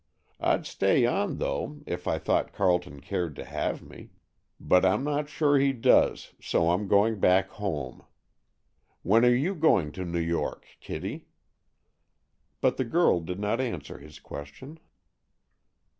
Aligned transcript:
I'd 0.39 0.65
stay 0.65 1.05
on, 1.05 1.37
though, 1.37 1.81
if 1.85 2.07
I 2.07 2.17
thought 2.17 2.53
Carleton 2.53 3.01
cared 3.01 3.35
to 3.35 3.45
have 3.45 3.83
me. 3.83 4.09
But 4.59 4.83
I'm 4.83 5.03
not 5.03 5.29
sure 5.29 5.59
he 5.59 5.73
does, 5.73 6.33
so 6.41 6.71
I'm 6.71 6.87
going 6.87 7.19
back 7.19 7.49
home. 7.49 8.01
When 9.03 9.23
are 9.23 9.29
you 9.35 9.53
going 9.53 9.91
to 9.91 10.03
New 10.03 10.17
York, 10.19 10.65
Kitty?" 10.79 11.27
But 12.61 12.77
the 12.77 12.83
girl 12.85 13.19
did 13.19 13.39
not 13.39 13.61
answer 13.61 13.99
his 13.99 14.17
question. 14.19 14.79